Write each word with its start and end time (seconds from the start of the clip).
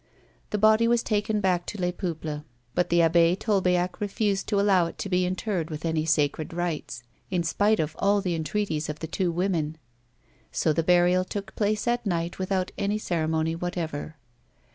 The 0.49 0.57
body 0.57 0.87
was 0.87 1.03
taken 1.03 1.41
back 1.41 1.67
to 1.67 1.77
Les 1.79 1.91
Peuples, 1.91 2.41
but 2.73 2.89
the 2.89 3.01
Abb6 3.01 3.37
Tolbiac 3.37 3.99
refused 4.01 4.47
to 4.47 4.59
allow 4.59 4.87
it 4.87 4.97
to 4.97 5.09
be 5.09 5.27
interred 5.27 5.67
210 5.67 5.67
A 5.67 5.69
WOMAN'S 5.69 5.69
LIFE. 5.69 5.71
with 5.77 5.97
any 5.97 6.05
sacred 6.47 6.53
rites, 6.55 7.03
in 7.29 7.43
spite 7.43 7.79
of 7.79 7.95
all 7.99 8.19
the 8.19 8.33
entreaties 8.33 8.89
of 8.89 8.97
the 8.97 9.05
two 9.05 9.31
women, 9.31 9.77
so 10.51 10.73
the 10.73 10.81
burial 10.81 11.23
took 11.23 11.55
place 11.55 11.87
at 11.87 12.03
night 12.07 12.39
without 12.39 12.71
any 12.79 12.97
ceremony 12.97 13.53
whatever. 13.55 14.15